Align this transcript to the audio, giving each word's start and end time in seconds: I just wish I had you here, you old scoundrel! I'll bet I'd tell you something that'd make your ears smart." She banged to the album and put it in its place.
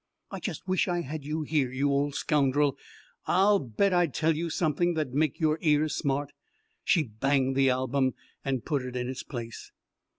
I 0.31 0.39
just 0.39 0.67
wish 0.67 0.87
I 0.87 1.01
had 1.01 1.23
you 1.25 1.43
here, 1.43 1.71
you 1.71 1.91
old 1.91 2.15
scoundrel! 2.15 2.75
I'll 3.27 3.59
bet 3.59 3.93
I'd 3.93 4.15
tell 4.15 4.35
you 4.35 4.49
something 4.49 4.95
that'd 4.95 5.13
make 5.13 5.39
your 5.39 5.59
ears 5.61 5.95
smart." 5.95 6.31
She 6.83 7.03
banged 7.03 7.53
to 7.53 7.57
the 7.59 7.69
album 7.69 8.15
and 8.43 8.65
put 8.65 8.81
it 8.81 8.95
in 8.95 9.07
its 9.07 9.21
place. 9.21 9.71